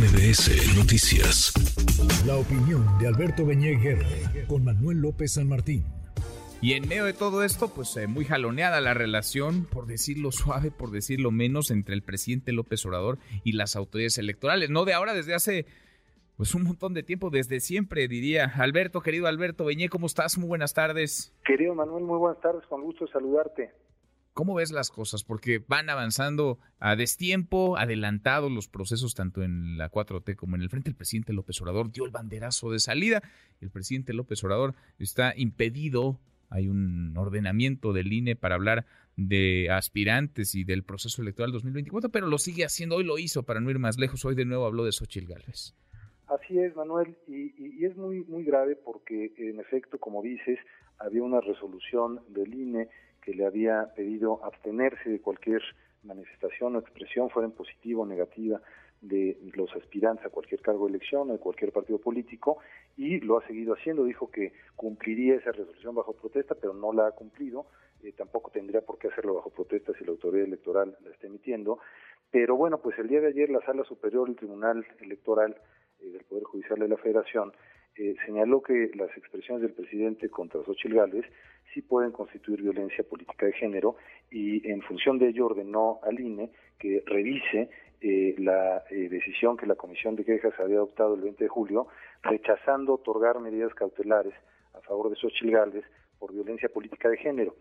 [0.00, 1.52] MBS Noticias.
[2.26, 3.78] La opinión de Alberto Beñé
[4.48, 5.84] con Manuel López San Martín.
[6.62, 10.70] Y en medio de todo esto, pues eh, muy jaloneada la relación, por decirlo suave,
[10.70, 14.70] por decirlo menos, entre el presidente López Obrador y las autoridades electorales.
[14.70, 15.66] No de ahora, desde hace
[16.38, 18.50] pues un montón de tiempo, desde siempre diría.
[18.56, 20.38] Alberto, querido Alberto Beñé, ¿cómo estás?
[20.38, 21.34] Muy buenas tardes.
[21.44, 23.70] Querido Manuel, muy buenas tardes, con gusto saludarte.
[24.32, 25.24] ¿Cómo ves las cosas?
[25.24, 30.70] Porque van avanzando a destiempo, adelantados los procesos tanto en la 4T como en el
[30.70, 30.88] frente.
[30.88, 33.22] El presidente López Obrador dio el banderazo de salida.
[33.60, 36.20] El presidente López Obrador está impedido.
[36.48, 42.28] Hay un ordenamiento del INE para hablar de aspirantes y del proceso electoral 2024, pero
[42.28, 42.96] lo sigue haciendo.
[42.96, 44.24] Hoy lo hizo para no ir más lejos.
[44.24, 45.74] Hoy de nuevo habló de Xochitl Gálvez.
[46.28, 50.60] Así es, Manuel, y, y, es muy, muy grave porque, en efecto, como dices,
[50.98, 52.88] había una resolución del INE
[53.22, 55.62] que le había pedido abstenerse de cualquier
[56.02, 58.60] manifestación o expresión, fuera en positiva o negativa,
[59.00, 62.58] de los aspirantes a cualquier cargo de elección o de cualquier partido político,
[62.96, 64.04] y lo ha seguido haciendo.
[64.04, 67.66] Dijo que cumpliría esa resolución bajo protesta, pero no la ha cumplido.
[68.02, 71.78] Eh, tampoco tendría por qué hacerlo bajo protesta si la autoridad electoral la está emitiendo.
[72.30, 75.56] Pero bueno, pues el día de ayer la Sala Superior del Tribunal Electoral
[76.00, 77.52] eh, del Poder Judicial de la Federación
[77.96, 81.26] eh, señaló que las expresiones del presidente contra Xochitl Gálvez
[81.74, 83.96] sí pueden constituir violencia política de género
[84.30, 87.68] y en función de ello ordenó al INE que revise
[88.00, 91.88] eh, la eh, decisión que la Comisión de Quejas había adoptado el 20 de julio,
[92.22, 94.34] rechazando otorgar medidas cautelares
[94.72, 95.84] a favor de Xochitl Gálvez
[96.18, 97.56] por violencia política de género.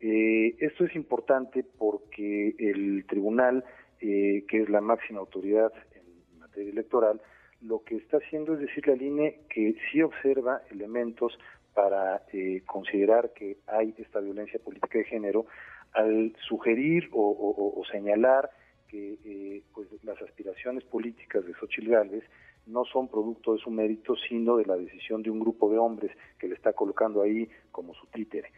[0.00, 3.64] Eh, esto es importante porque el tribunal,
[4.00, 7.22] que es la máxima autoridad en materia electoral,
[7.66, 11.38] lo que está haciendo es decirle al INE que sí observa elementos
[11.72, 15.46] para eh, considerar que hay esta violencia política de género
[15.92, 18.50] al sugerir o, señalar
[18.88, 22.24] que eh, pues las aspiraciones políticas de Xochitl Gálvez
[22.66, 26.10] no son producto de su mérito, sino de la decisión de un grupo de hombres
[26.38, 28.50] que le está colocando ahí como su títere.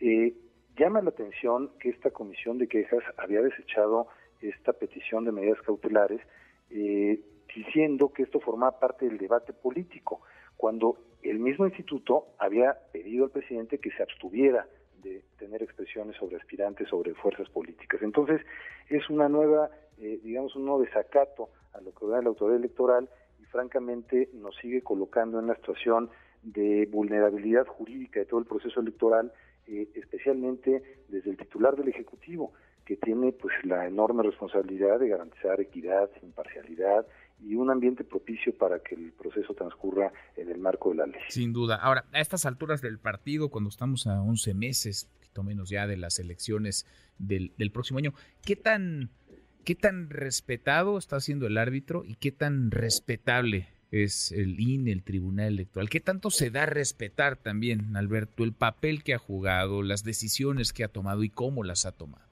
[0.00, 0.34] Eh,
[0.76, 4.08] llama la atención que esta comisión de quejas había desechado
[4.40, 6.20] esta petición de medidas cautelares
[7.54, 10.22] diciendo que esto formaba parte del debate político,
[10.56, 14.66] cuando el mismo instituto había pedido al presidente que se abstuviera
[15.02, 18.02] de tener expresiones sobre aspirantes, sobre fuerzas políticas.
[18.02, 18.40] Entonces,
[18.88, 23.08] es una nueva, eh, digamos, un nuevo desacato a lo que da la autoridad electoral
[23.40, 26.10] y francamente nos sigue colocando en la situación
[26.42, 29.32] de vulnerabilidad jurídica de todo el proceso electoral,
[29.66, 32.52] eh, especialmente desde el titular del Ejecutivo,
[32.84, 37.06] que tiene pues la enorme responsabilidad de garantizar equidad, imparcialidad
[37.50, 41.20] y un ambiente propicio para que el proceso transcurra en el marco de la ley.
[41.30, 41.74] Sin duda.
[41.74, 45.96] Ahora, a estas alturas del partido, cuando estamos a 11 meses, poquito menos ya de
[45.96, 46.86] las elecciones
[47.18, 49.10] del, próximo año, ¿qué tan,
[49.64, 55.02] ¿qué tan respetado está siendo el árbitro y qué tan respetable es el INE, el
[55.02, 55.90] Tribunal Electoral?
[55.90, 60.72] ¿Qué tanto se da a respetar también, Alberto, el papel que ha jugado, las decisiones
[60.72, 62.30] que ha tomado y cómo las ha tomado?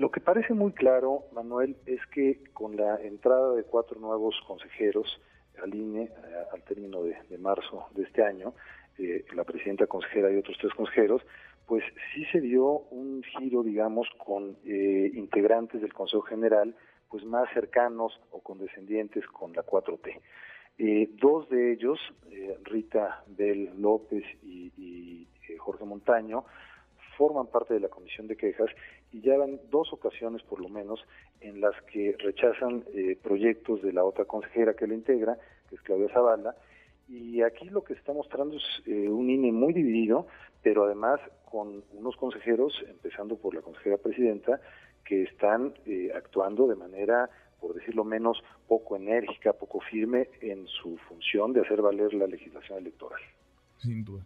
[0.00, 5.20] Lo que parece muy claro, Manuel, es que con la entrada de cuatro nuevos consejeros
[5.62, 6.10] al INE eh,
[6.54, 8.54] al término de, marzo de este año,
[8.96, 11.20] eh, la presidenta consejera y otros tres consejeros,
[11.66, 11.84] pues
[12.14, 16.74] sí se dio un giro, digamos, con eh, integrantes del Consejo General,
[17.10, 20.18] pues más cercanos o condescendientes con la 4T.
[21.20, 21.98] dos de ellos,
[22.62, 25.28] Rita Bel López y
[25.58, 26.46] Jorge Montaño,
[27.20, 28.70] forman parte de la comisión de quejas
[29.12, 31.04] y ya van dos ocasiones por lo menos
[31.42, 35.36] en las que rechazan eh, proyectos de la otra consejera que la integra,
[35.68, 36.56] que es Claudia Zavala,
[37.10, 40.28] y aquí lo que está mostrando es eh, un INE muy dividido,
[40.62, 44.58] pero además con unos consejeros, empezando por la consejera presidenta,
[45.04, 47.28] que están eh, actuando de manera,
[47.60, 52.78] por decirlo menos, poco enérgica, poco firme en su función de hacer valer la legislación
[52.78, 53.20] electoral.
[53.76, 54.24] Sin duda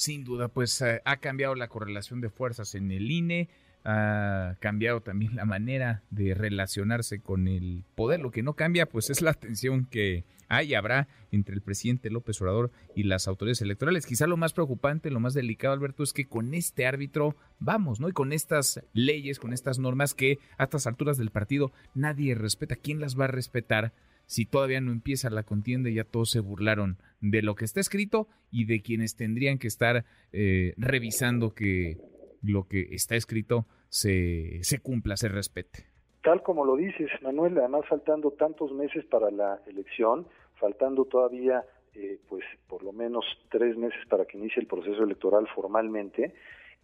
[0.00, 3.50] sin duda, pues eh, ha cambiado la correlación de fuerzas en el INE,
[3.84, 8.20] ha cambiado también la manera de relacionarse con el poder.
[8.20, 12.08] Lo que no cambia, pues es la tensión que hay y habrá entre el presidente
[12.08, 14.06] López Obrador y las autoridades electorales.
[14.06, 18.08] Quizá lo más preocupante, lo más delicado, Alberto, es que con este árbitro vamos, ¿no?
[18.08, 22.74] Y con estas leyes, con estas normas que a estas alturas del partido nadie respeta.
[22.74, 23.92] ¿Quién las va a respetar?
[24.30, 28.28] Si todavía no empieza la contienda, ya todos se burlaron de lo que está escrito
[28.52, 31.96] y de quienes tendrían que estar eh, revisando que
[32.40, 35.86] lo que está escrito se, se cumpla, se respete.
[36.22, 40.28] Tal como lo dices, Manuel, además faltando tantos meses para la elección,
[40.60, 41.64] faltando todavía
[41.96, 46.34] eh, pues por lo menos tres meses para que inicie el proceso electoral formalmente,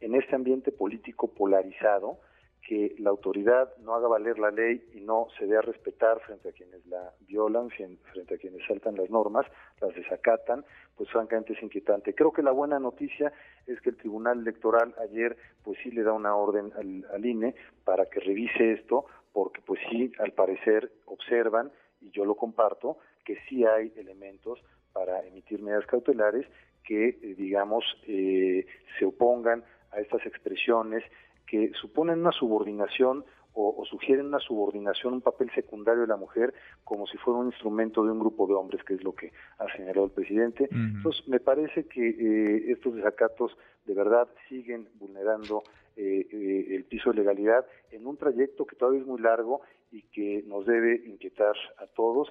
[0.00, 2.18] en este ambiente político polarizado,
[2.66, 6.48] que la autoridad no haga valer la ley y no se dé a respetar frente
[6.48, 9.46] a quienes la violan, frente a quienes saltan las normas,
[9.80, 10.64] las desacatan,
[10.96, 12.12] pues francamente es inquietante.
[12.12, 13.32] Creo que la buena noticia
[13.68, 17.54] es que el Tribunal Electoral ayer pues sí le da una orden al, INE
[17.84, 21.70] para que revise esto, porque pues sí, al parecer observan,
[22.00, 24.60] y yo lo comparto, que sí hay elementos
[24.92, 26.46] para emitir medidas cautelares
[26.82, 28.66] que, eh, digamos, eh,
[28.98, 29.62] se opongan
[29.92, 31.04] a estas expresiones
[31.46, 33.24] que suponen una subordinación
[33.58, 36.52] o, sugieren una subordinación, un papel secundario de la mujer
[36.84, 39.66] como si fuera un instrumento de un grupo de hombres, que es lo que ha
[39.74, 40.68] señalado el presidente.
[40.70, 43.56] Entonces, me parece que eh, estos desacatos
[43.86, 45.62] de verdad siguen vulnerando
[45.96, 50.02] eh, eh, el piso de legalidad en un trayecto que todavía es muy largo y
[50.02, 52.30] que nos debe inquietar a todos.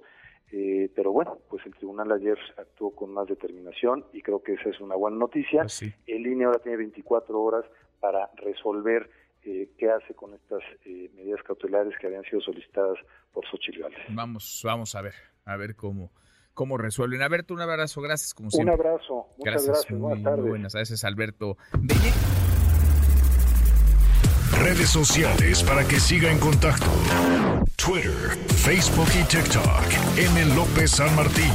[0.96, 4.80] pero bueno, pues el tribunal ayer actuó con más determinación y creo que esa es
[4.80, 5.62] una buena noticia.
[5.62, 7.66] Pues el INE ahora tiene 24 horas
[8.06, 9.10] para resolver
[9.44, 13.00] eh, qué hace con estas eh, medidas cautelares que habían sido solicitadas
[13.34, 16.12] por Xochitl Vamos, vamos a ver, a ver cómo,
[16.54, 17.24] cómo resuelven.
[17.24, 18.76] Alberto, un abrazo, gracias como siempre.
[18.76, 20.46] Un abrazo, muchas gracias, buenas tardes.
[20.46, 21.58] buenas tardes, Alberto.
[24.60, 26.92] Redes sociales para que siga en contacto:
[27.76, 30.18] Twitter, Facebook y TikTok.
[30.18, 30.56] M.
[30.56, 31.52] López San Martín.